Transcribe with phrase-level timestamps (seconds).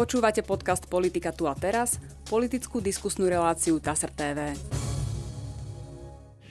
[0.00, 4.56] Počúvate podcast Politika tu a teraz, politickú diskusnú reláciu TASR TV.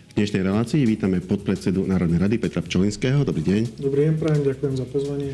[0.06, 3.26] V dnešnej relácii vítame podpredsedu Národnej rady Petra Pčolinského.
[3.26, 3.82] Dobrý deň.
[3.82, 5.34] Dobrý deň, prajem, ďakujem za pozvanie.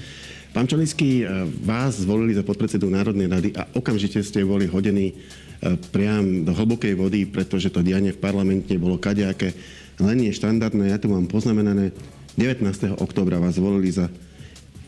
[0.55, 1.27] Pán Čolinský,
[1.67, 6.95] vás zvolili za podpredsedu Národnej rady a okamžite ste boli hodení e, priam do hlbokej
[6.95, 9.51] vody, pretože to dianie v parlamente bolo kadejaké.
[9.99, 11.91] Len je štandardné, ja tu mám poznamenané,
[12.39, 12.63] 19.
[12.95, 14.07] oktobra vás zvolili za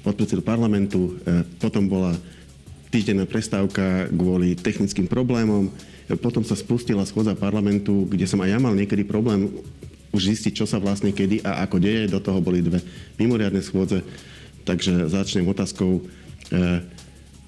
[0.08, 2.16] podpredsedu parlamentu, e, potom bola
[2.90, 5.72] týždenná prestávka kvôli technickým problémom,
[6.24, 9.52] potom sa spustila schôdza parlamentu, kde som aj ja mal niekedy problém
[10.16, 12.08] už zistiť, čo sa vlastne kedy a ako deje.
[12.08, 12.80] Do toho boli dve
[13.20, 14.08] mimoriadne schôdze.
[14.64, 16.64] Takže začnem otázkou, e,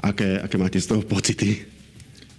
[0.03, 1.63] aké, aké máte z toho pocity?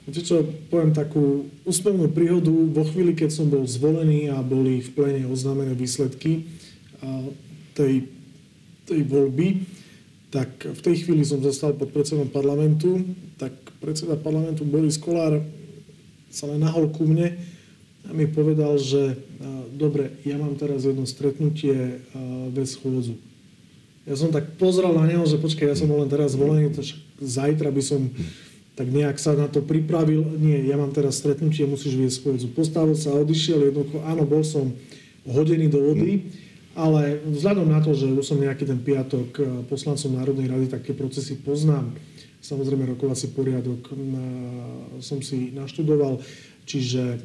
[0.04, 2.52] Viete čo, poviem takú úspevnú príhodu.
[2.52, 6.44] Vo chvíli, keď som bol zvolený a boli v plene oznámené výsledky
[7.76, 8.08] tej,
[8.84, 9.64] tej voľby,
[10.30, 13.02] tak v tej chvíli som zostal pod predsedom parlamentu,
[13.34, 13.50] tak
[13.82, 15.42] predseda parlamentu Boris Kolár
[16.30, 17.34] sa len nahol ku mne
[18.06, 19.18] a mi povedal, že
[19.74, 21.98] dobre, ja mám teraz jedno stretnutie
[22.54, 23.18] bez schôdzu.
[24.06, 26.86] Ja som tak pozrel na neho, že počkaj, ja som len teraz zvolený, to
[27.18, 28.06] zajtra by som
[28.78, 30.24] tak nejak sa na to pripravil.
[30.38, 32.46] Nie, ja mám teraz stretnutie, musíš viesť schôdzu.
[32.54, 34.72] Postavil sa odišiel, jednoducho, áno, bol som
[35.26, 36.22] hodený do vody.
[36.22, 40.66] Mm ale vzhľadom na to, že už som nejaký ten piatok eh, poslancom Národnej rady,
[40.70, 41.90] také procesy poznám.
[42.40, 43.96] Samozrejme, rokovací poriadok eh,
[45.02, 46.22] som si naštudoval,
[46.66, 47.20] čiže eh,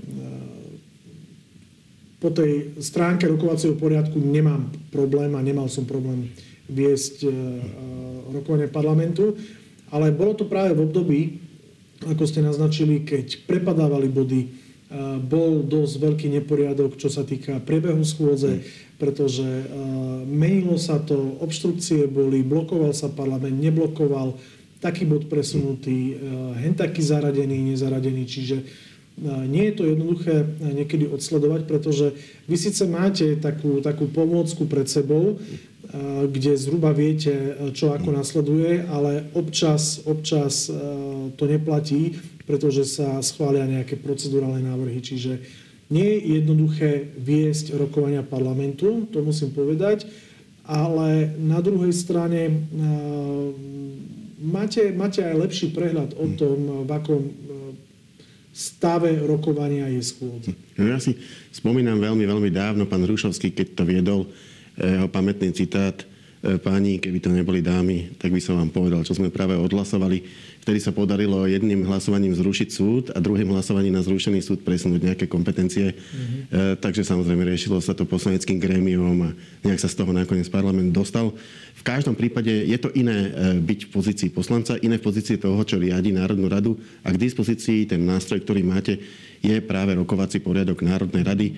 [2.17, 6.31] po tej stránke rokovacieho poriadku nemám problém a nemal som problém
[6.65, 7.29] viesť
[8.33, 9.37] rokovanie parlamentu,
[9.93, 11.21] ale bolo to práve v období,
[12.01, 14.64] ako ste naznačili, keď prepadávali body,
[15.25, 18.63] bol dosť veľký neporiadok, čo sa týka priebehu schôdze,
[18.95, 19.65] pretože uh,
[20.23, 24.39] menilo sa to, obštrukcie boli, blokoval sa parlament, neblokoval,
[24.79, 26.13] taký bod presunutý,
[26.61, 28.57] hen taký zaradený, nezaradený, čiže
[29.47, 32.13] nie je to jednoduché niekedy odsledovať, pretože
[32.45, 35.41] vy síce máte takú, takú pomôcku pred sebou,
[36.29, 37.31] kde zhruba viete,
[37.73, 40.69] čo ako nasleduje, ale občas, občas
[41.39, 45.01] to neplatí, pretože sa schvália nejaké procedurálne návrhy.
[45.01, 45.41] Čiže
[45.89, 50.09] nie je jednoduché viesť rokovania parlamentu, to musím povedať,
[50.65, 52.65] ale na druhej strane
[54.41, 57.33] máte, máte aj lepší prehľad o tom, v akom e,
[58.49, 60.51] stave rokovania je schôdza.
[60.73, 61.13] No ja si
[61.53, 66.01] spomínam veľmi, veľmi dávno, pán Rušovský, keď to viedol, e, jeho pamätný citát,
[66.61, 70.21] páni, keby to neboli dámy, tak by som vám povedal, čo sme práve odhlasovali
[70.65, 75.25] Vtedy sa podarilo jedným hlasovaním zrušiť súd a druhým hlasovaním na zrušený súd presunúť nejaké
[75.29, 75.93] kompetencie.
[75.93, 76.41] Mm-hmm.
[76.49, 80.89] E, takže samozrejme riešilo sa to poslaneckým grémiom a nejak sa z toho nakoniec parlament
[80.89, 81.37] dostal.
[81.77, 85.61] V každom prípade je to iné e, byť v pozícii poslanca, iné v pozícii toho,
[85.61, 88.97] čo riadi Národnú radu a k dispozícii ten nástroj, ktorý máte,
[89.45, 91.47] je práve rokovací poriadok Národnej rady.
[91.53, 91.55] E,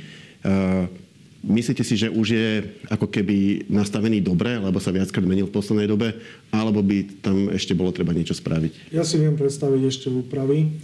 [1.47, 2.49] Myslíte si, že už je
[2.91, 6.11] ako keby nastavený dobre, lebo sa viackrát menil v poslednej dobe,
[6.51, 8.91] alebo by tam ešte bolo treba niečo spraviť?
[8.91, 10.75] Ja si viem predstaviť ešte úpravy.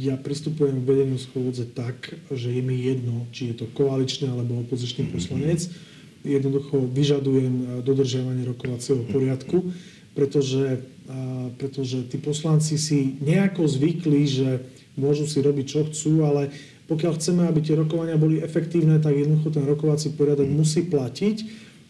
[0.00, 4.64] Ja pristupujem k vedeniu schôdze tak, že je mi jedno, či je to koaličný alebo
[4.64, 5.68] opozičný poslanec.
[6.24, 9.68] Jednoducho vyžadujem dodržiavanie rokovacieho poriadku,
[10.16, 10.80] pretože,
[11.60, 14.48] pretože tí poslanci si nejako zvykli, že
[14.96, 16.48] môžu si robiť, čo chcú, ale
[16.84, 21.36] pokiaľ chceme, aby tie rokovania boli efektívne, tak jednoducho ten rokovací poriadok musí platiť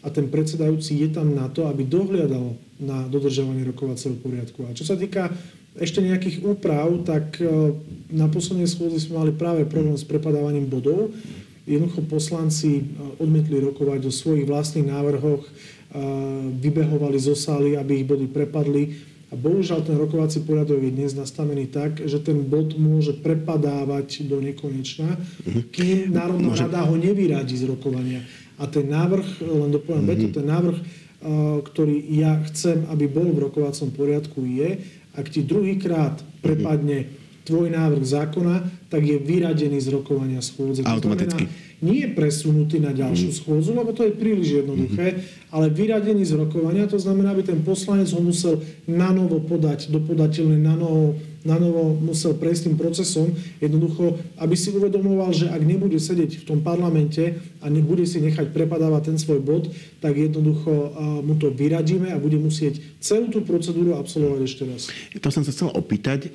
[0.05, 4.63] a ten predsedajúci je tam na to, aby dohliadal na dodržiavanie rokovacieho poriadku.
[4.69, 5.33] A čo sa týka
[5.75, 7.75] ešte nejakých úprav, tak e,
[8.07, 11.11] na poslednej schôdzi sme mali práve problém s prepadávaním bodov.
[11.67, 12.83] Jednoducho poslanci e,
[13.19, 15.51] odmietli rokovať o svojich vlastných návrhoch, e,
[16.63, 21.67] vybehovali zo sály, aby ich body prepadli a bohužiaľ ten rokovací poriadok je dnes nastavený
[21.67, 25.61] tak, že ten bod môže prepadávať do nekonečna, mhm.
[25.75, 26.63] kým Národná môže...
[26.63, 28.23] rada ho nevyradí z rokovania.
[28.55, 30.31] A ten návrh, len dopoviem mm-hmm.
[30.31, 30.77] ten návrh,
[31.67, 34.79] ktorý ja chcem, aby bol v rokovacom poriadku, je,
[35.11, 37.11] ak ti druhýkrát prepadne
[37.43, 38.55] tvoj návrh zákona,
[38.87, 40.87] tak je vyradený z rokovania schôdze.
[40.87, 41.51] Automaticky.
[41.51, 43.37] znamená, nie je presunutý na ďalšiu mm.
[43.41, 45.19] schôdzu, lebo to je príliš jednoduché, mm.
[45.51, 49.99] ale vyradený z rokovania, to znamená, aby ten poslanec ho musel na novo podať do
[49.99, 53.29] podateľnej, na novo na novo musel prejsť tým procesom,
[53.61, 58.49] jednoducho, aby si uvedomoval, že ak nebude sedieť v tom parlamente a nebude si nechať
[58.49, 59.69] prepadávať ten svoj bod,
[60.01, 64.81] tak jednoducho mu to vyradíme a bude musieť celú tú procedúru absolvovať ešte raz.
[65.21, 66.29] To som sa chcel opýtať, e,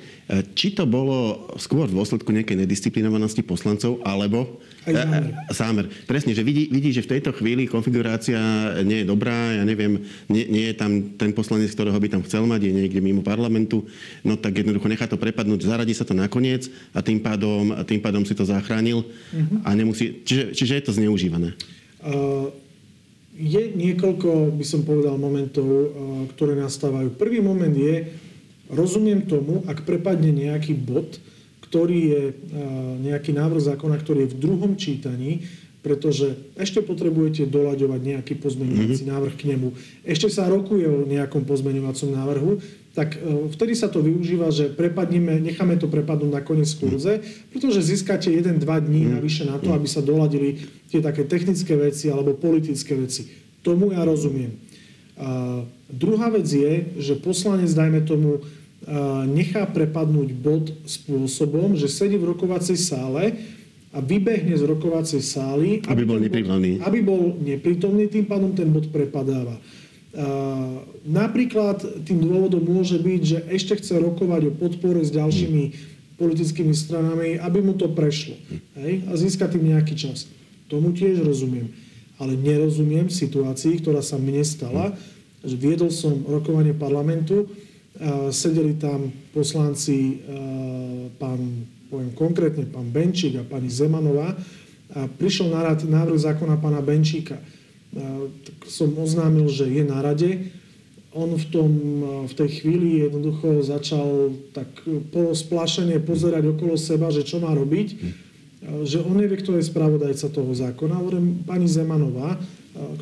[0.55, 5.23] či to bolo skôr v dôsledku nejakej nedisciplinovanosti poslancov, alebo aj zámer.
[5.51, 5.85] zámer.
[6.07, 8.39] Presne, že vidí, vidí, že v tejto chvíli konfigurácia
[8.87, 9.99] nie je dobrá, ja neviem,
[10.31, 13.83] nie, nie je tam ten poslanec, ktorého by tam chcel mať, je niekde mimo parlamentu,
[14.23, 17.97] no tak jednoducho nechá to prepadnúť, zaradí sa to nakoniec a tým pádom, a tým
[17.97, 19.65] pádom si to zachránil uh-huh.
[19.65, 21.57] a nemusí, čiže, čiže je to zneužívané.
[22.05, 22.53] Uh,
[23.33, 25.85] je niekoľko, by som povedal, momentov, uh,
[26.37, 27.17] ktoré nastávajú.
[27.17, 28.13] Prvý moment je,
[28.69, 31.17] rozumiem tomu, ak prepadne nejaký bod,
[31.71, 32.33] ktorý je e,
[33.07, 35.47] nejaký návrh zákona, ktorý je v druhom čítaní,
[35.79, 39.13] pretože ešte potrebujete doľaďovať nejaký pozmeňovací mm-hmm.
[39.15, 39.71] návrh k nemu.
[40.03, 42.59] Ešte sa rokuje o nejakom pozmeňovacom návrhu,
[42.91, 47.79] tak e, vtedy sa to využíva, že prepadneme, necháme to prepadnúť na koniec schôdze, pretože
[47.87, 49.15] získate 1-2 dní mm-hmm.
[49.15, 53.31] navyše na to, aby sa doladili tie také technické veci alebo politické veci.
[53.63, 54.59] Tomu ja rozumiem.
[55.21, 58.41] A druhá vec je, že poslanec, dajme tomu,
[59.29, 63.37] nechá prepadnúť bod spôsobom, že sedí v rokovacej sále
[63.93, 66.71] a vybehne z rokovacej sály, aby, aby bol neprítomný.
[66.81, 69.59] Aby bol neprítomný, tým pádom ten bod prepadáva.
[71.07, 75.63] Napríklad tým dôvodom môže byť, že ešte chce rokovať o podpore s ďalšími
[76.19, 78.35] politickými stranami, aby mu to prešlo.
[78.77, 79.07] Hej?
[79.09, 80.27] A získa tým nejaký čas.
[80.67, 81.71] Tomu tiež rozumiem.
[82.21, 84.93] Ale nerozumiem situácii, ktorá sa mne stala,
[85.41, 87.49] že viedol som rokovanie parlamentu
[88.31, 90.23] Sedeli tam poslanci,
[91.19, 94.31] pán, poviem konkrétne, pán Benčík a pani Zemanová.
[94.95, 97.35] A prišiel na rad návrh zákona pána Benčíka.
[97.91, 100.51] Tak som oznámil, že je na rade.
[101.11, 101.71] On v, tom,
[102.23, 104.71] v tej chvíli jednoducho začal tak
[105.11, 107.87] polosplašene pozerať okolo seba, že čo má robiť.
[108.87, 111.03] Že on nevie, kto je spravodajca toho zákona.
[111.03, 112.39] Hovorím, pani Zemanová,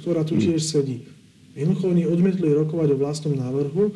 [0.01, 1.05] ktorá tu tiež sedí.
[1.53, 3.93] Jednoducho oni odmietli rokovať o vlastnom návrhu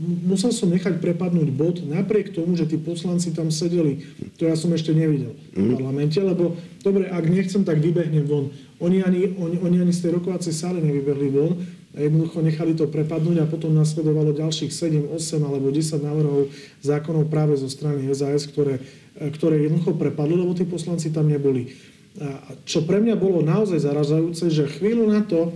[0.00, 4.02] musel som nechať prepadnúť bod napriek tomu, že tí poslanci tam sedeli.
[4.40, 5.72] To ja som ešte nevidel v mhm.
[5.78, 8.50] parlamente, lebo dobre, ak nechcem, tak vybehnem von.
[8.82, 11.62] Oni ani, oni, oni ani z tej rokovacej sály nevybehli von
[11.94, 16.50] a jednoducho nechali to prepadnúť a potom nasledovalo ďalších 7, 8 alebo 10 návrhov
[16.82, 18.82] zákonov práve zo strany SAS, ktoré,
[19.14, 21.70] ktoré jednoducho prepadli, lebo tí poslanci tam neboli.
[22.18, 25.54] A čo pre mňa bolo naozaj zaražajúce, že chvíľu na to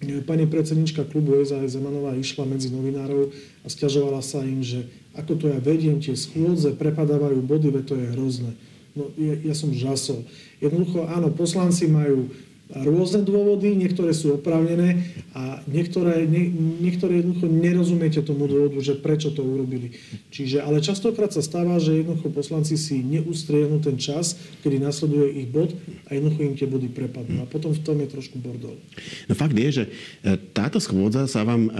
[0.00, 5.44] Pani predsednička klubu SAS Zemanová išla medzi novinárov a stiažovala sa im, že ako to
[5.52, 8.56] ja vediem, tie schôdze prepadávajú body, veď to je hrozné.
[8.94, 10.26] No, ja, ja som žasol.
[10.58, 12.30] Jednoducho, áno, poslanci majú
[12.70, 15.02] rôzne dôvody, niektoré sú oprávnené
[15.34, 19.98] a niektoré, nie, niektoré jednoducho nerozumiete tomu dôvodu, že prečo to urobili.
[20.30, 25.48] Čiže, ale častokrát sa stáva, že jednoducho poslanci si neustriehnú ten čas, kedy nasleduje ich
[25.50, 25.74] bod
[26.06, 27.42] a jednoducho im tie body prepadnú.
[27.42, 28.78] A potom v tom je trošku bordel.
[29.26, 29.84] No fakt je, že
[30.22, 31.72] e, táto schôdza sa vám e,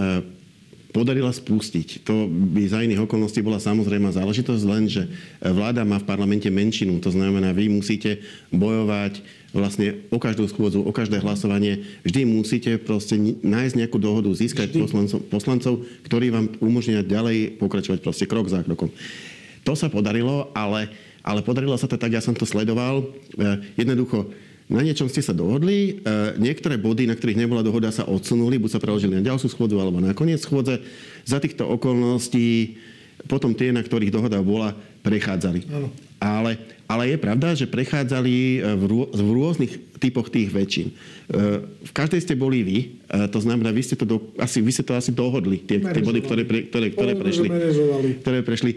[0.91, 2.03] podarila spustiť.
[2.03, 5.07] To by za iných okolností bola samozrejme záležitosť, len že
[5.39, 6.99] vláda má v parlamente menšinu.
[6.99, 8.19] To znamená, vy musíte
[8.51, 9.23] bojovať
[9.55, 11.83] vlastne o každú schôdzu, o každé hlasovanie.
[12.03, 15.73] Vždy musíte proste nájsť nejakú dohodu, získať poslancov, poslancov,
[16.07, 18.91] ktorí vám umožnia ďalej pokračovať proste krok za krokom.
[19.63, 20.91] To sa podarilo, ale,
[21.23, 23.03] ale podarilo sa to tak, ja som to sledoval.
[23.35, 23.45] E,
[23.77, 24.31] jednoducho,
[24.71, 28.79] na niečom ste sa dohodli, e, niektoré body, na ktorých nebola dohoda, sa odsunuli, buď
[28.79, 30.79] sa preložili na ďalšiu schôdzu alebo na koniec schôdze.
[31.27, 32.79] Za týchto okolností
[33.27, 34.71] potom tie, na ktorých dohoda bola,
[35.03, 35.67] prechádzali.
[36.21, 36.53] Ale,
[36.85, 40.93] ale je pravda, že prechádzali e, v, rô, v rôznych typoch tých väčšín.
[40.93, 40.93] E,
[41.65, 42.77] v každej ste boli vy,
[43.33, 46.21] to znamená, vy ste to, do, asi, vy ste to asi dohodli, tie, tie body,
[46.21, 47.47] ktoré, pre, ktoré, ktoré, prešli,
[48.21, 48.71] ktoré prešli.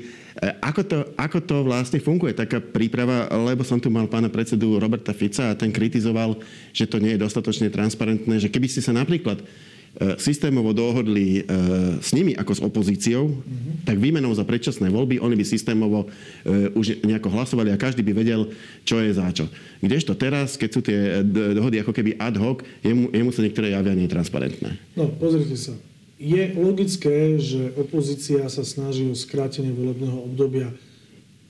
[0.64, 5.12] Ako to, ako to vlastne funguje, taká príprava, lebo som tu mal pána predsedu Roberta
[5.12, 6.40] Fica a ten kritizoval,
[6.72, 9.46] že to nie je dostatočne transparentné, že keby ste sa napríklad E,
[10.18, 11.42] systémovo dohodli e,
[12.02, 13.86] s nimi ako s opozíciou, mm-hmm.
[13.86, 16.10] tak výmenou za predčasné voľby oni by systémovo
[16.42, 18.50] e, už nejako hlasovali a každý by vedel,
[18.82, 19.46] čo je za čo.
[19.78, 23.94] Kdežto teraz, keď sú tie dohody ako keby ad hoc, jemu, jemu sa niektoré javia
[23.94, 24.74] netransparentné.
[24.98, 25.74] No, pozrite sa.
[26.18, 30.70] Je logické, že opozícia sa snaží o skrátenie volebného obdobia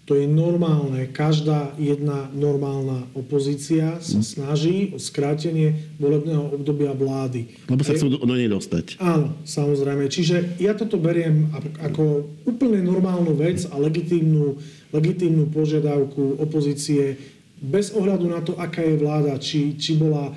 [0.05, 1.09] to je normálne.
[1.09, 4.27] Každá jedna normálna opozícia sa mhm.
[4.27, 7.57] snaží o skrátenie volebného obdobia vlády.
[7.69, 9.01] Lebo sa chcú do nej dostať.
[9.01, 10.05] Áno, samozrejme.
[10.13, 11.49] Čiže ja toto beriem
[11.81, 14.61] ako úplne normálnu vec a legitímnu,
[14.93, 17.17] legitímnu požiadavku opozície
[17.65, 20.37] bez ohľadu na to, aká je vláda, či, či bola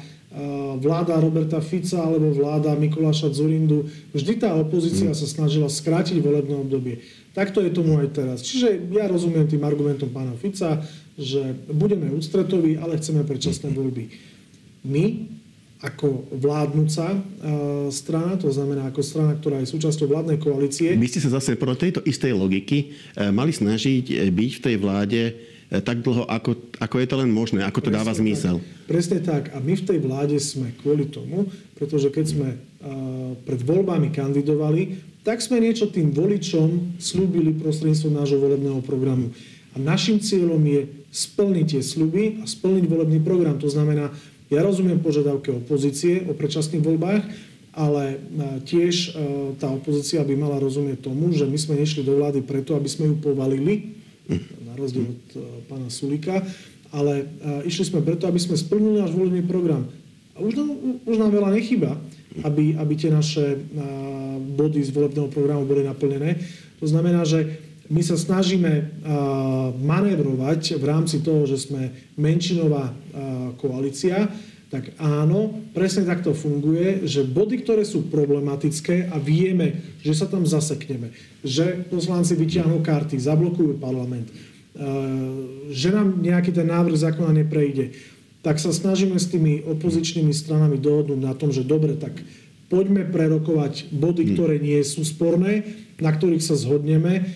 [0.78, 7.02] vláda Roberta Fica alebo vláda Mikuláša Zurindu, vždy tá opozícia sa snažila skrátiť volebné obdobie.
[7.38, 8.42] Takto je tomu aj teraz.
[8.42, 10.82] Čiže ja rozumiem tým argumentom pána Fica,
[11.14, 14.10] že budeme ústretoví, ale chceme predčasné voľby.
[14.82, 15.30] My
[15.78, 17.18] ako vládnúca e,
[17.94, 20.98] strana, to znamená ako strana, ktorá je súčasťou vládnej koalície.
[20.98, 24.76] Vy ste sa zase pro tejto istej logiky e, mali snažiť e, byť v tej
[24.82, 25.22] vláde
[25.68, 28.56] tak dlho, ako, ako je to len možné, ako to Presne dáva zmysel.
[28.64, 28.88] Tak.
[28.88, 29.44] Presne tak.
[29.52, 32.50] A my v tej vláde sme kvôli tomu, pretože keď sme
[33.44, 34.96] pred voľbami kandidovali,
[35.28, 39.36] tak sme niečo tým voličom slúbili prostredníctvom nášho volebného programu.
[39.76, 43.60] A našim cieľom je splniť tie sluby a splniť volebný program.
[43.60, 44.16] To znamená,
[44.48, 47.24] ja rozumiem požiadavke opozície o predčasných voľbách,
[47.76, 48.18] ale e,
[48.64, 49.08] tiež e,
[49.60, 53.12] tá opozícia by mala rozumieť tomu, že my sme nešli do vlády preto, aby sme
[53.12, 54.00] ju povalili,
[54.64, 56.40] na rozdiel od e, pána Sulika,
[56.88, 57.28] ale
[57.68, 59.92] išli sme preto, aby sme splnili náš volebný program.
[60.34, 60.72] A už nám,
[61.04, 62.00] už nám veľa nechyba,
[62.44, 63.58] aby, aby tie naše
[64.58, 66.38] body z volebného programu boli naplnené.
[66.78, 69.04] To znamená, že my sa snažíme
[69.80, 72.92] manévrovať v rámci toho, že sme menšinová
[73.56, 74.28] koalícia,
[74.68, 80.44] tak áno, presne takto funguje, že body, ktoré sú problematické a vieme, že sa tam
[80.44, 84.28] zasekneme, že poslanci vyťahnú karty, zablokujú parlament,
[85.72, 87.96] že nám nejaký ten návrh zákona neprejde,
[88.48, 92.16] tak sa snažíme s tými opozičnými stranami dohodnúť na tom, že dobre, tak
[92.72, 94.30] poďme prerokovať body, hm.
[94.32, 95.68] ktoré nie sú sporné,
[96.00, 97.28] na ktorých sa zhodneme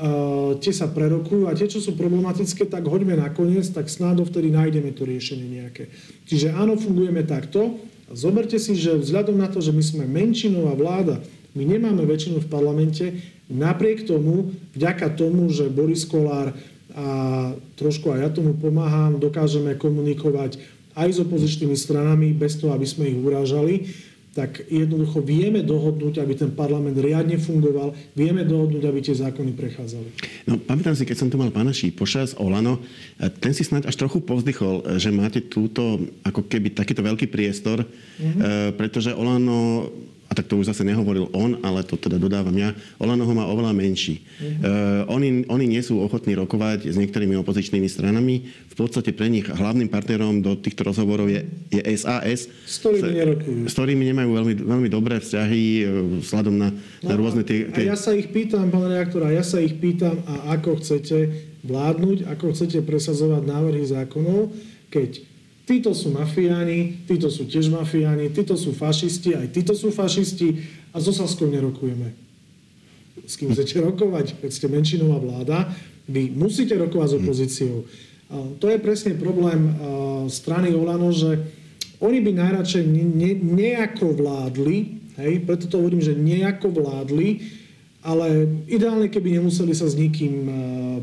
[0.00, 4.48] Uh, tie sa prerokujú a tie, čo sú problematické, tak hoďme nakoniec, tak snáď vtedy
[4.48, 5.92] nájdeme to riešenie nejaké.
[6.24, 7.76] Čiže áno, fungujeme takto.
[8.08, 11.20] Zoberte si, že vzhľadom na to, že my sme menšinová vláda,
[11.52, 13.04] my nemáme väčšinu v parlamente,
[13.52, 16.56] napriek tomu, vďaka tomu, že Boris Kolár
[16.94, 17.06] a
[17.78, 20.58] trošku aj ja tomu pomáham, dokážeme komunikovať
[20.98, 23.88] aj s opozičnými stranami, bez toho, aby sme ich urážali,
[24.30, 30.08] tak jednoducho vieme dohodnúť, aby ten parlament riadne fungoval, vieme dohodnúť, aby tie zákony prechádzali.
[30.46, 32.78] No, pamätám si, keď som tu mal pána Šípoša z Olano,
[33.42, 38.78] ten si snáď až trochu povzdychol, že máte túto, ako keby takýto veľký priestor, mm-hmm.
[38.78, 39.90] pretože Olano
[40.30, 42.70] a tak to už zase nehovoril on, ale to teda dodávam ja,
[43.02, 44.22] Olano ho má oveľa menší.
[44.22, 44.62] Mm-hmm.
[44.62, 48.46] Uh, oni, oni nie sú ochotní rokovať s niektorými opozičnými stranami.
[48.70, 51.42] V podstate pre nich hlavným partnerom do týchto rozhovorov je,
[51.74, 52.46] je SAS.
[52.46, 53.60] S ktorými nerokujú.
[53.66, 57.90] S ktorými nemajú veľmi, veľmi dobré vzťahy uh, vzhľadom na, no, na rôzne tie, tie...
[57.90, 61.50] A ja sa ich pýtam, pán reaktor, a ja sa ich pýtam, a ako chcete
[61.66, 64.54] vládnuť, ako chcete presazovať návrhy zákonov,
[64.94, 65.26] keď
[65.70, 70.98] títo sú mafiáni, títo sú tiež mafiáni, títo sú fašisti, aj títo sú fašisti a
[70.98, 72.10] so Saskou nerokujeme.
[73.22, 75.70] S kým chcete rokovať, keď ste menšinová vláda,
[76.10, 77.86] vy musíte rokovať s opozíciou.
[78.34, 79.70] A to je presne problém
[80.26, 81.38] strany Olano, že
[82.02, 87.46] oni by najradšej ne, ne, nejako vládli, hej, preto to hovorím, že nejako vládli,
[88.02, 90.48] ale ideálne, keby nemuseli sa s nikým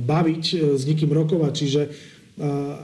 [0.04, 1.82] baviť, s nikým rokovať, čiže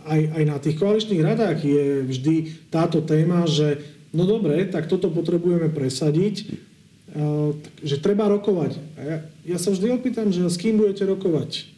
[0.09, 2.35] aj, aj na tých koaličných radách je vždy
[2.73, 3.77] táto téma, že
[4.09, 6.35] no dobre, tak toto potrebujeme presadiť,
[7.85, 8.81] že treba rokovať.
[8.97, 9.17] A ja,
[9.53, 11.69] ja sa vždy opýtam, že s kým budete rokovať?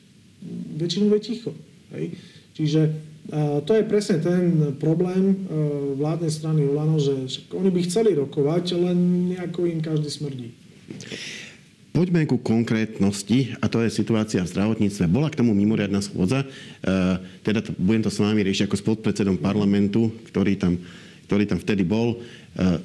[0.79, 1.51] Väčšinou je ticho.
[1.91, 2.15] Hej?
[2.55, 2.81] Čiže
[3.67, 5.49] to je presne ten problém
[5.99, 10.53] vládnej strany Ulano, že oni by chceli rokovať, len nejako im každý smrdí.
[11.95, 15.07] Poďme ku konkrétnosti, a to je situácia v zdravotníctve.
[15.07, 16.47] Bola k tomu mimoriadná schôdza, e,
[17.39, 20.75] teda to, budem to s vami riešiť ako s podpredsedom parlamentu, ktorý tam,
[21.31, 22.19] ktorý tam vtedy bol.
[22.19, 22.83] E,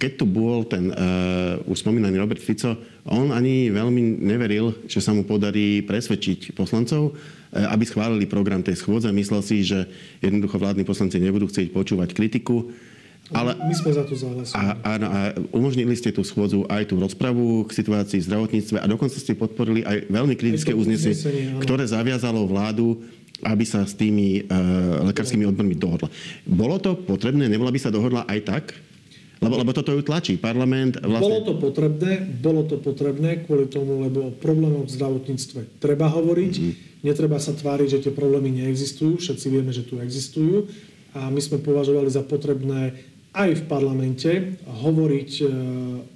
[0.00, 2.76] keď tu bol ten uh, už spomínaný Robert Fico,
[3.08, 7.16] on ani veľmi neveril, že sa mu podarí presvedčiť poslancov,
[7.48, 9.08] aby schválili program tej schôdze.
[9.08, 9.88] Myslel si, že
[10.20, 12.68] jednoducho vládni poslanci nebudú chcieť počúvať kritiku.
[13.34, 14.54] Ale, my sme za to zahlasovali.
[14.54, 18.86] A, a, a umožnili ste tú schôdzu aj tú rozpravu k situácii v zdravotníctve a
[18.86, 23.02] dokonca ste podporili aj veľmi kritické uznesenie, ktoré zaviazalo vládu
[23.44, 26.08] aby sa s tými uh, lekárskymi odbormi dohodla.
[26.48, 27.52] Bolo to potrebné?
[27.52, 28.64] Nebola by sa dohodla aj tak?
[29.36, 30.40] Lebo, lebo toto ju tlačí.
[30.40, 31.28] Parlament vlastne...
[31.28, 36.54] Bolo to potrebné, bolo to potrebné kvôli tomu, lebo o problémoch v zdravotníctve treba hovoriť.
[36.56, 37.04] Mm-hmm.
[37.04, 39.20] Netreba sa tváriť, že tie problémy neexistujú.
[39.20, 40.72] Všetci vieme, že tu existujú.
[41.12, 42.96] A my sme považovali za potrebné
[43.36, 44.30] aj v parlamente
[44.64, 45.46] hovoriť e,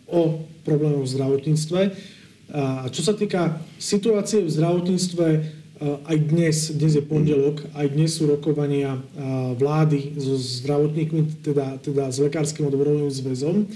[0.09, 1.81] o problémoch v zdravotníctve.
[2.51, 5.41] A čo sa týka situácie v zdravotníctve, e,
[5.85, 9.01] aj dnes, dnes je pondelok, aj dnes sú rokovania e,
[9.61, 13.69] vlády so zdravotníkmi, teda, teda s Lekárskym odborovým zväzom,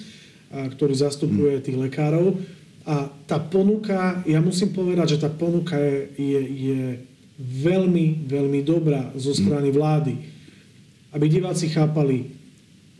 [0.54, 2.38] ktorý zastupuje tých lekárov.
[2.86, 6.82] A tá ponuka, ja musím povedať, že tá ponuka je, je, je
[7.42, 10.14] veľmi, veľmi dobrá zo strany vlády.
[11.10, 12.43] Aby diváci chápali,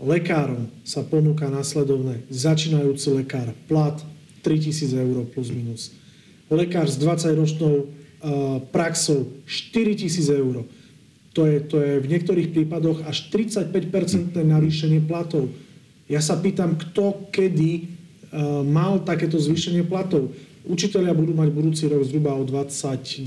[0.05, 2.29] Lekárom sa ponúka následovné.
[2.29, 3.97] Začínajúci lekár, plat
[4.45, 5.97] 3000 eur plus minus.
[6.53, 7.89] Lekár s 20-ročnou
[8.69, 10.69] praxou 4000 eur.
[11.33, 15.49] To je, to je v niektorých prípadoch až 35% navýšenie platov.
[16.05, 17.89] Ja sa pýtam, kto kedy
[18.69, 20.37] mal takéto zvýšenie platov.
[20.69, 23.25] Učiteľia budú mať budúci rok zhruba o 22%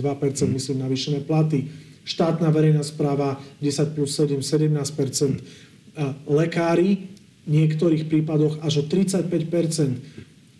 [0.53, 1.73] myslím navýšené platy.
[2.07, 5.66] Štátna verejná správa 10 plus 7, 17%
[6.29, 7.09] lekári
[7.47, 9.29] v niektorých prípadoch až o 35%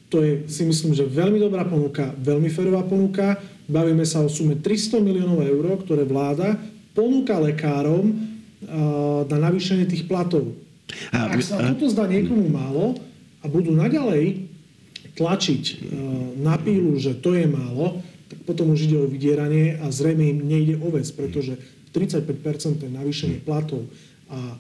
[0.07, 3.35] To je si myslím, že veľmi dobrá ponuka, veľmi ferová ponuka.
[3.67, 6.55] Bavíme sa o sume 300 miliónov eur, ktoré vláda
[6.95, 8.15] ponúka lekárom
[9.27, 10.55] na navýšenie tých platov.
[11.11, 12.95] A, Ak sa toto zdá niekomu málo
[13.43, 14.47] a budú naďalej
[15.19, 15.91] tlačiť
[16.39, 17.99] na pílu, že to je málo,
[18.31, 21.59] tak potom už ide o vydieranie a zrejme im nejde o vec, pretože
[21.91, 23.83] 35% navýšenie platov
[24.27, 24.59] a,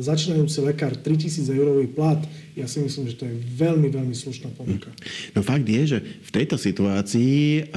[0.00, 2.18] začínajúci lekár 3000 eurový plat,
[2.56, 4.88] ja si myslím, že to je veľmi, veľmi slušná ponuka.
[5.36, 7.68] No fakt je, že v tejto situácii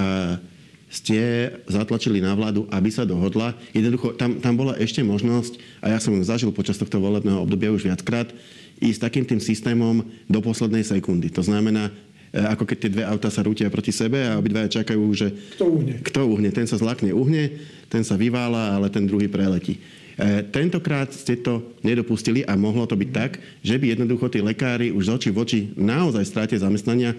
[0.96, 3.51] ste zatlačili na vládu, aby sa dohodla.
[3.75, 7.74] Jednoducho, tam, tam bola ešte možnosť, a ja som ju zažil počas tohto volebného obdobia
[7.74, 8.32] už viackrát,
[8.80, 11.32] ísť takým tým systémom do poslednej sekundy.
[11.36, 11.92] To znamená,
[12.32, 15.32] e, ako keď tie dve auta sa rútia proti sebe a obidvaja čakajú, že...
[15.60, 15.94] Kto uhne?
[16.04, 16.50] Kto uhne.
[16.51, 17.56] Ten sa zlakne, uhne,
[17.88, 19.80] ten sa vyvála, ale ten druhý preletí.
[20.15, 24.88] E, tentokrát ste to nedopustili a mohlo to byť tak, že by jednoducho tí lekári
[24.95, 27.12] už z očí v oči naozaj stráte zamestnania.
[27.12, 27.17] E,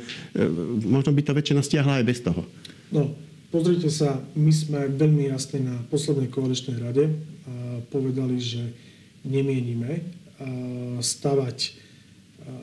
[0.80, 2.42] možno by to väčšina stiahla aj bez toho.
[2.88, 3.12] No,
[3.52, 7.12] pozrite sa, my sme veľmi jasne na poslednej koaličnej rade
[7.86, 8.62] povedali, že
[9.22, 10.02] nemienime
[10.98, 11.74] stavať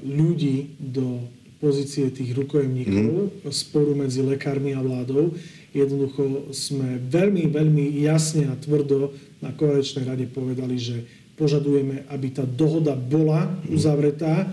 [0.04, 1.24] ľudí do
[1.64, 3.52] pozície tých rukojemníkov mm.
[3.56, 5.32] sporu medzi lekármi a vládou.
[5.74, 9.10] Jednoducho sme veľmi, veľmi jasne a tvrdo
[9.42, 11.02] na koaličnej rade povedali, že
[11.34, 14.46] požadujeme, aby tá dohoda bola uzavretá.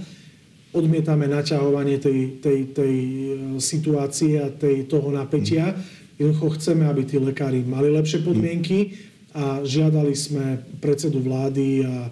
[0.72, 5.76] Odmietame naťahovanie tej, tej, tej e, situácie a tej, toho napätia.
[6.16, 8.96] Jednoducho chceme, aby tí lekári mali lepšie podmienky
[9.36, 12.08] a žiadali sme predsedu vlády a,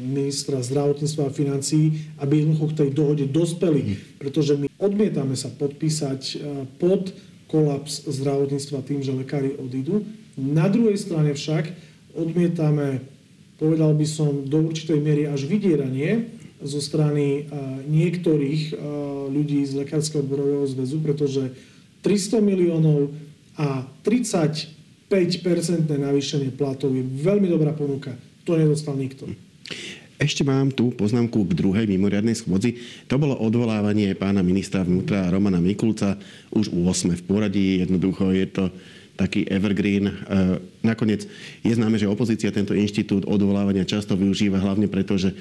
[0.00, 4.00] ministra zdravotníctva a financí, aby jednoducho k tej dohode dospeli.
[4.16, 6.34] Pretože my odmietame sa podpísať e,
[6.80, 7.12] pod
[7.52, 10.00] kolaps zdravotníctva tým, že lekári odídu
[10.40, 11.68] na druhej strane však
[12.16, 13.04] odmietame,
[13.60, 16.32] povedal by som, do určitej miery až vydieranie
[16.64, 17.44] zo strany
[17.84, 18.72] niektorých
[19.28, 21.52] ľudí z Lekárskeho odborového zväzu, pretože
[22.00, 23.12] 300 miliónov
[23.60, 28.16] a 35-percentné navýšenie platov je veľmi dobrá ponuka.
[28.48, 29.28] To nedostal nikto.
[30.22, 32.78] Ešte mám tú poznámku k druhej mimoriadnej schôdzi.
[33.10, 36.14] To bolo odvolávanie pána ministra vnútra Romana Mikulca
[36.54, 37.82] už u 8 v poradí.
[37.82, 38.64] Jednoducho je to
[39.18, 40.06] taký evergreen.
[40.06, 40.14] E,
[40.86, 41.26] nakoniec
[41.66, 45.36] je známe, že opozícia tento inštitút odvolávania často využíva hlavne preto, že e,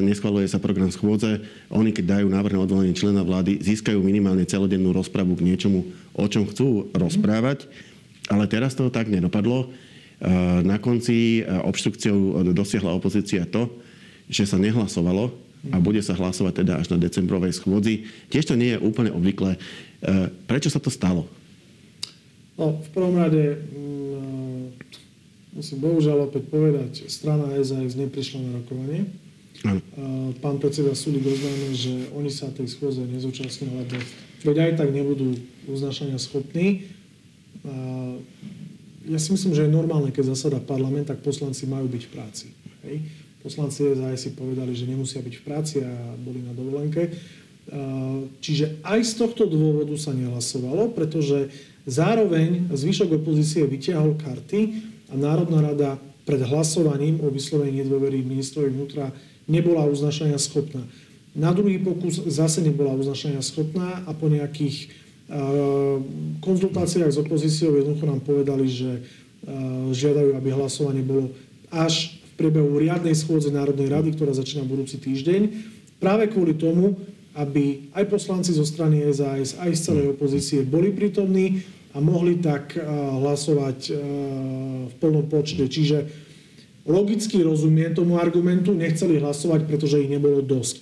[0.00, 1.44] neschvaluje sa program schôdze.
[1.68, 5.84] Oni, keď dajú návrh na odvolanie člena vlády, získajú minimálne celodennú rozpravu k niečomu,
[6.16, 7.68] o čom chcú rozprávať.
[8.32, 9.68] Ale teraz to tak nedopadlo.
[9.68, 9.76] E,
[10.64, 13.83] na konci obštrukciou dosiahla opozícia to,
[14.28, 15.32] že sa nehlasovalo
[15.72, 18.04] a bude sa hlasovať teda až na decembrovej schôdzi.
[18.28, 19.56] Tiež to nie je úplne obvyklé.
[20.44, 21.24] Prečo sa to stalo?
[22.54, 24.62] No, v prvom rade mm,
[25.56, 29.08] musím bohužiaľ opäť povedať, strana SAS neprišla na rokovanie.
[29.64, 29.80] Ano.
[30.44, 33.96] Pán predseda súdy oznámil, že oni sa tej schôze nezúčastnili, lebo
[34.44, 36.84] veď aj tak nebudú uznašania schopní.
[39.08, 42.46] Ja si myslím, že je normálne, keď zasada parlament, tak poslanci majú byť v práci.
[42.84, 43.23] Hej.
[43.44, 47.12] Poslanci SAS si povedali, že nemusia byť v práci a boli na dovolenke.
[48.40, 51.52] Čiže aj z tohto dôvodu sa nehlasovalo, pretože
[51.84, 54.60] Zároveň zvyšok opozície vyťahol karty
[55.12, 55.90] a Národná rada
[56.24, 59.12] pred hlasovaním o vyslovení nedôvery ministrovi vnútra
[59.44, 60.80] nebola uznašania schopná.
[61.36, 64.88] Na druhý pokus zase nebola uznašania schopná a po nejakých
[66.40, 69.04] konzultáciách s opozíciou jednoducho nám povedali, že
[69.92, 71.36] žiadajú, aby hlasovanie bolo
[71.68, 75.40] až priebehu riadnej schôdze Národnej rady, ktorá začína budúci týždeň,
[76.02, 76.98] práve kvôli tomu,
[77.34, 82.78] aby aj poslanci zo strany SAS, aj z celej opozície boli prítomní a mohli tak
[82.78, 83.94] eh, hlasovať eh,
[84.90, 85.66] v plnom počte.
[85.66, 86.06] Čiže
[86.86, 90.76] logicky rozumiem tomu argumentu, nechceli hlasovať, pretože ich nebolo dosť.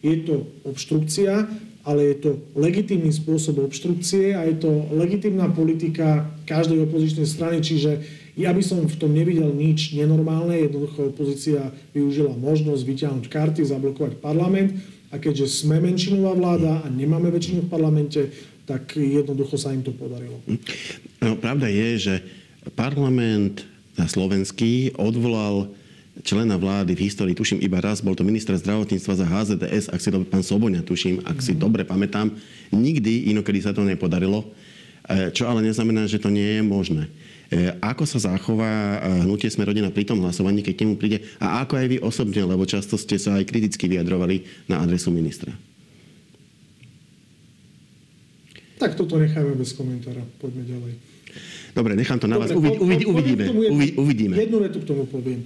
[0.00, 1.44] Je to obštrukcia,
[1.84, 8.00] ale je to legitímny spôsob obštrukcie a je to legitímna politika každej opozičnej strany, čiže
[8.38, 14.22] ja by som v tom nevidel nič nenormálne, jednoducho opozícia využila možnosť vyťahnuť karty, zablokovať
[14.22, 14.78] parlament
[15.10, 18.20] a keďže sme menšinová vláda a nemáme väčšinu v parlamente,
[18.70, 20.38] tak jednoducho sa im to podarilo.
[21.18, 22.14] No, pravda je, že
[22.78, 23.66] parlament
[23.98, 25.74] na slovenský odvolal
[26.22, 30.08] člena vlády v histórii, tuším iba raz, bol to minister zdravotníctva za HZDS, ak si
[30.12, 32.30] to pán Soboňa, tuším, ak si dobre pamätám.
[32.70, 34.44] Nikdy inokedy sa to nepodarilo,
[35.08, 37.08] e, čo ale neznamená, že to nie je možné.
[37.50, 41.18] E, ako sa zachová e, hnutie Sme rodina pri tom hlasovaní, keď k nemu príde?
[41.42, 45.50] A ako aj vy osobne, lebo často ste sa aj kriticky vyjadrovali na adresu ministra?
[48.78, 50.22] Tak toto necháme bez komentára.
[50.38, 50.92] Poďme ďalej.
[51.74, 52.56] Dobre, nechám to na Dobre, vás.
[52.56, 53.44] Uvid, uvid, uvidíme.
[53.44, 53.62] Jednu,
[53.98, 54.34] uvidíme.
[54.38, 55.42] Jednu vetu k tomu poviem.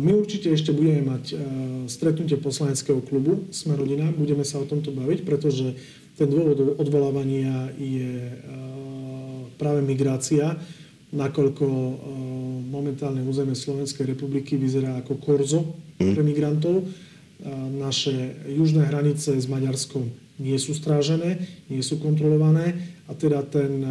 [0.00, 1.38] My určite ešte budeme mať
[1.86, 4.10] stretnutie poslaneckého klubu Sme rodina.
[4.10, 5.76] Budeme sa o tomto baviť, pretože
[6.18, 8.32] ten dôvod odvolávania je
[9.56, 10.58] práve migrácia,
[11.14, 11.66] nakoľko
[12.66, 15.60] momentálne územie Slovenskej republiky vyzerá ako korzo
[16.02, 16.12] mhm.
[16.14, 16.76] pre migrantov.
[17.76, 20.08] Naše južné hranice s Maďarskom
[20.40, 23.84] nie sú strážené, nie sú kontrolované a teda ten,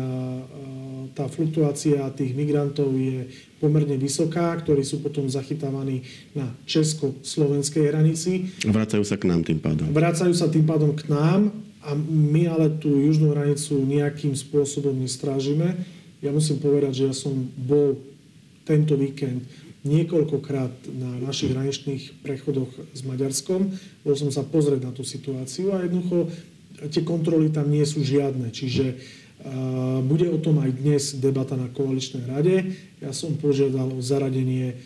[1.18, 6.06] tá fluktuácia tých migrantov je pomerne vysoká, ktorí sú potom zachytávaní
[6.38, 8.52] na česko-slovenskej hranici.
[8.66, 9.90] Vracajú sa k nám tým pádom.
[9.90, 11.50] Vracajú sa tým pádom k nám
[11.86, 15.78] a my ale tú južnú hranicu nejakým spôsobom nestrážime.
[16.26, 18.02] Ja musím povedať, že ja som bol
[18.66, 19.46] tento víkend
[19.86, 23.70] niekoľkokrát na našich hraničných prechodoch s Maďarskom.
[24.02, 26.34] Bol som sa pozrieť na tú situáciu a jednoducho
[26.90, 28.50] tie kontroly tam nie sú žiadne.
[28.50, 28.98] Čiže
[30.10, 32.74] bude o tom aj dnes debata na koaličnej rade.
[32.98, 34.82] Ja som požiadal o zaradenie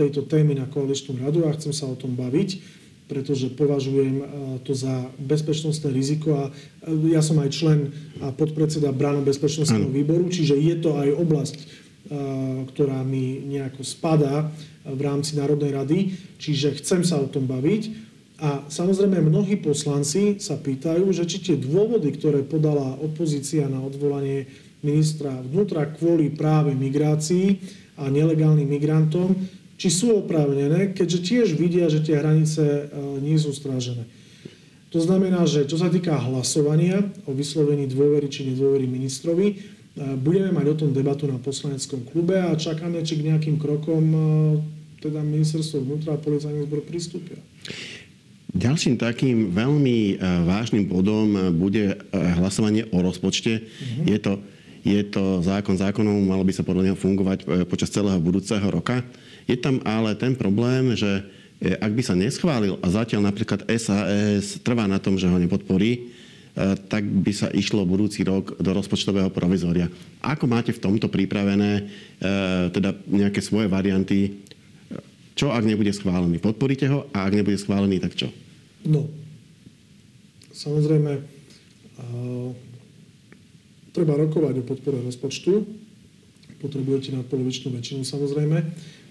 [0.00, 2.79] tejto témy na koaličnú radu a chcem sa o tom baviť
[3.10, 4.22] pretože považujem
[4.62, 6.54] to za bezpečnostné riziko a
[7.10, 7.90] ja som aj člen
[8.22, 11.56] a podpredseda Bráno bezpečnostného výboru, čiže je to aj oblasť,
[12.70, 14.46] ktorá mi nejako spadá
[14.86, 15.98] v rámci Národnej rady,
[16.38, 18.08] čiže chcem sa o tom baviť.
[18.40, 24.48] A samozrejme mnohí poslanci sa pýtajú, že či tie dôvody, ktoré podala opozícia na odvolanie
[24.80, 27.60] ministra vnútra kvôli práve migrácii
[28.00, 29.36] a nelegálnym migrantom,
[29.80, 32.92] či sú oprávnené, keďže tiež vidia, že tie hranice
[33.24, 34.04] nie sú strážené.
[34.92, 40.66] To znamená, že čo sa týka hlasovania o vyslovení dôvery či nedôvery ministrovi, Budeme mať
[40.70, 44.20] o tom debatu na poslaneckom klube a čakáme, či k nejakým krokom e,
[45.02, 47.36] teda ministerstvo vnútra a policajný zbor pristúpia.
[48.54, 53.66] Ďalším takým veľmi e, vážnym bodom e, bude hlasovanie o rozpočte.
[53.66, 54.06] Uh-huh.
[54.06, 54.32] Je, to,
[54.86, 59.02] je to zákon zákonov, malo by sa podľa neho fungovať počas celého budúceho roka.
[59.44, 61.24] Je tam ale ten problém, že
[61.60, 66.08] ak by sa neschválil a zatiaľ napríklad SAS trvá na tom, že ho nepodporí,
[66.50, 69.86] E, tak by sa išlo budúci rok do rozpočtového provizória.
[70.18, 71.82] Ako máte v tomto pripravené e,
[72.74, 74.42] teda nejaké svoje varianty?
[75.38, 76.42] Čo, ak nebude schválený?
[76.42, 77.06] Podporíte ho?
[77.14, 78.28] A ak nebude schválený, tak čo?
[78.84, 79.08] No,
[80.52, 81.22] samozrejme,
[83.94, 85.64] treba rokovať o podpore rozpočtu.
[86.60, 88.58] Potrebujete nadpolovičnú väčšinu, samozrejme.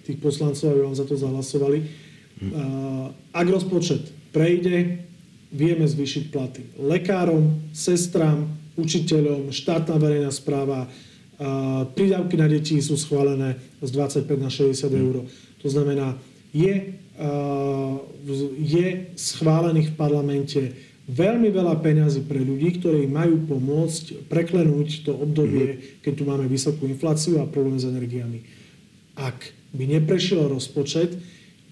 [0.06, 1.80] Tých poslancov, aby vám za to zahlasovali.
[3.36, 5.04] Ak rozpočet prejde,
[5.52, 8.48] vieme zvýšiť platy lekárom, sestram,
[8.80, 10.88] učiteľom, štátna verejná správa,
[11.96, 15.16] prídavky na deti sú schválené z 25 na 60 eur.
[15.60, 16.16] To znamená,
[16.56, 16.96] je,
[18.60, 20.62] je schválených v parlamente
[21.10, 25.80] veľmi veľa peňazí pre ľudí, ktorí majú pomôcť preklenúť to obdobie, mhm.
[26.06, 28.59] keď tu máme vysokú infláciu a problém s energiami.
[29.20, 31.20] Ak by neprešiel rozpočet,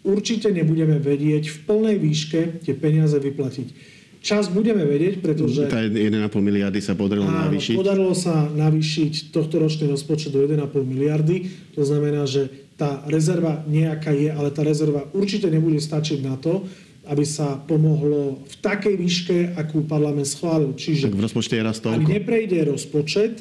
[0.04, 3.96] určite nebudeme vedieť v plnej výške tie peniaze vyplatiť.
[4.20, 5.72] Čas budeme vedieť, pretože...
[5.72, 7.76] Tá 1,5 miliardy sa podarilo áno, navýšiť.
[7.80, 11.48] podarilo sa navýšiť tohto ročný rozpočet do 1,5 miliardy.
[11.78, 16.68] To znamená, že tá rezerva nejaká je, ale tá rezerva určite nebude stačiť na to,
[17.08, 20.76] aby sa pomohlo v takej výške, akú parlament schválil.
[20.76, 21.96] Čiže tak v rozpočte je raz toľko.
[21.96, 23.34] Ak neprejde rozpočet,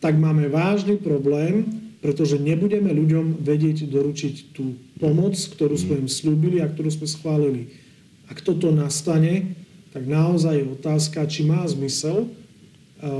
[0.00, 6.62] tak máme vážny problém, pretože nebudeme ľuďom vedieť doručiť tú pomoc, ktorú sme im slúbili
[6.62, 7.74] a ktorú sme schválili.
[8.30, 9.58] Ak toto nastane,
[9.90, 12.28] tak naozaj je otázka, či má zmysel e,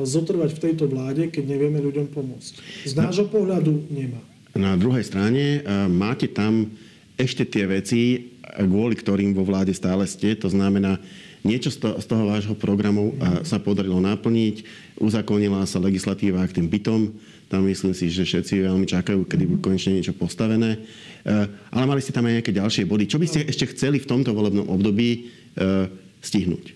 [0.07, 2.87] zotrvať v tejto vláde, keď nevieme ľuďom pomôcť.
[2.87, 4.23] Z nášho pohľadu nemá.
[4.55, 6.71] Na druhej strane e, máte tam
[7.19, 10.39] ešte tie veci, kvôli ktorým vo vláde stále ste.
[10.39, 11.03] To znamená,
[11.47, 14.67] niečo z toho, z toho vášho programu e, sa podarilo naplniť.
[14.99, 17.15] Uzakonila sa legislatíva k tým bytom
[17.47, 20.83] tam myslím si, že všetci veľmi čakajú, kedy bude konečne niečo postavené.
[21.23, 23.07] Eh, ale mali ste tam aj nejaké ďalšie body.
[23.07, 25.87] Čo by ste ešte chceli v tomto volebnom období eh,
[26.27, 26.75] stihnúť?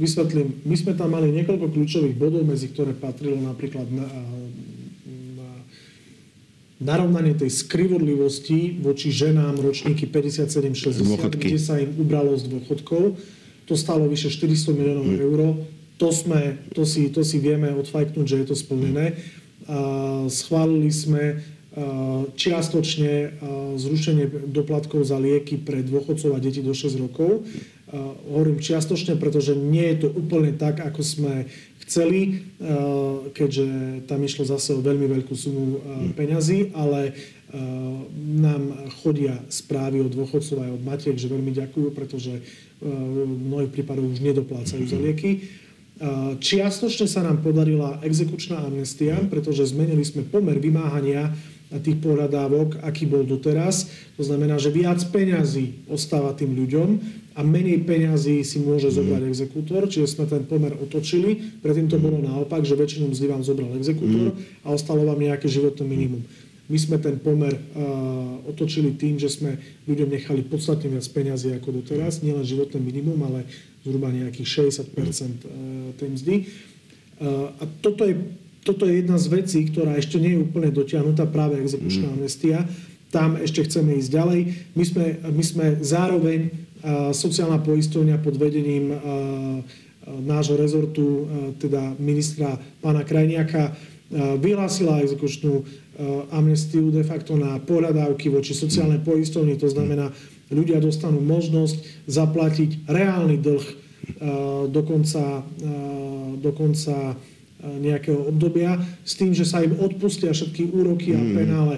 [0.00, 0.64] Vysvetlím.
[0.64, 4.06] My sme tam mali niekoľko kľúčových bodov, medzi ktoré patrilo napríklad na,
[5.36, 5.48] na
[6.78, 13.18] narovnanie tej skrivodlivosti voči ženám ročníky 57-60, kde sa im ubralo z dôchodkov.
[13.68, 15.20] To stalo vyše 400 miliónov mm.
[15.20, 15.40] eur.
[15.98, 19.18] To, sme, to, si, to si vieme odfajknúť, že je to splnené
[20.28, 21.44] schválili sme
[22.34, 23.38] čiastočne
[23.78, 27.46] zrušenie doplatkov za lieky pre dôchodcov a deti do 6 rokov.
[28.26, 31.34] Hovorím čiastočne, pretože nie je to úplne tak, ako sme
[31.86, 32.50] chceli,
[33.32, 33.66] keďže
[34.10, 35.80] tam išlo zase o veľmi veľkú sumu
[36.18, 37.14] peňazí, ale
[38.38, 42.44] nám chodia správy od dôchodcov aj od matiek, že veľmi ďakujú, pretože
[42.84, 45.48] v mnohých prípadoch už nedoplácajú za lieky.
[46.38, 51.32] Čiastočne sa nám podarila exekučná amnestia, pretože zmenili sme pomer vymáhania
[51.68, 53.92] tých pohľadávok, aký bol doteraz.
[54.16, 56.88] To znamená, že viac peňazí ostáva tým ľuďom
[57.36, 59.30] a menej peňazí si môže zobrať mm.
[59.30, 61.60] exekútor, čiže sme ten pomer otočili.
[61.60, 64.64] Predtým to bolo naopak, že väčšinu mzdy vám zobral exekútor mm.
[64.64, 66.24] a ostalo vám nejaké životné minimum.
[66.68, 69.56] My sme ten pomer uh, otočili tým, že sme
[69.88, 73.48] ľuďom nechali podstatne viac peňazí ako doteraz, nielen životné minimum, ale
[73.88, 75.08] zhruba nejakých 60 uh,
[75.96, 76.34] tej mzdy.
[77.18, 78.14] Uh, a toto je
[78.58, 82.14] toto je jedna z vecí, ktorá ešte nie je úplne dotiahnutá, práve exekučná mm.
[82.20, 82.68] amnestia.
[83.08, 84.40] Tam ešte chceme ísť ďalej.
[84.76, 86.52] My sme, my sme zároveň
[86.84, 88.92] uh, sociálna poistovňa pod vedením
[90.08, 91.28] nášho rezortu,
[91.60, 93.76] teda ministra pána Krajniaka,
[94.14, 95.64] vyhlásila exekučnú
[96.32, 99.58] amnestiu de facto na pohľadávky voči sociálnej poistovni.
[99.60, 100.14] To znamená,
[100.48, 103.66] ľudia dostanú možnosť zaplatiť reálny dlh
[104.72, 105.44] do konca,
[106.40, 107.18] do konca
[107.58, 111.34] nejakého obdobia s tým, že sa im odpustia všetky úroky a mm.
[111.34, 111.76] penále.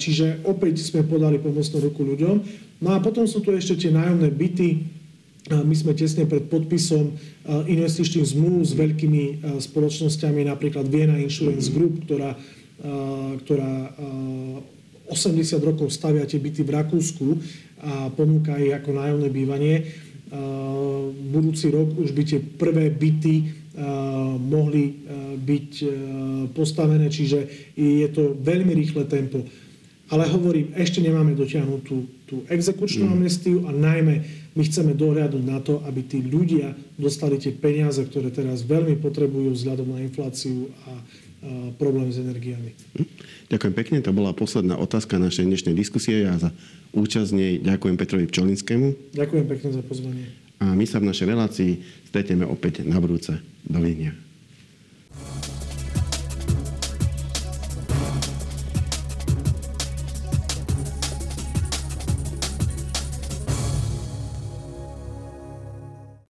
[0.00, 2.36] Čiže opäť sme podali pomocnú ruku ľuďom.
[2.80, 4.95] No a potom sú tu ešte tie nájomné byty.
[5.46, 7.14] My sme tesne pred podpisom
[7.46, 12.34] investičných zmluv s veľkými spoločnosťami, napríklad Viena Insurance Group, ktorá,
[13.46, 13.94] ktorá
[15.06, 17.26] 80 rokov stavia tie byty v Rakúsku
[17.78, 19.86] a ponúka ich ako nájomné bývanie.
[21.30, 23.54] Budúci rok už by tie prvé byty
[24.50, 24.98] mohli
[25.46, 25.72] byť
[26.58, 29.46] postavené, čiže je to veľmi rýchle tempo.
[30.10, 33.14] Ale hovorím, ešte nemáme dotiahnuť tú, tú exekučnú mm.
[33.14, 38.32] amnestiu a najmä my chceme dohľadnúť na to, aby tí ľudia dostali tie peniaze, ktoré
[38.32, 40.96] teraz veľmi potrebujú vzhľadom na infláciu a,
[41.78, 42.74] problém s energiami.
[42.98, 43.06] Hm.
[43.52, 46.26] Ďakujem pekne, to bola posledná otázka našej dnešnej diskusie.
[46.26, 46.50] Ja za
[46.96, 49.14] účasť nej ďakujem Petrovi Pčolinskému.
[49.14, 50.26] Ďakujem pekne za pozvanie.
[50.58, 51.70] A my sa v našej relácii
[52.08, 53.36] stretneme opäť na budúce.
[53.62, 54.16] Dovidenia.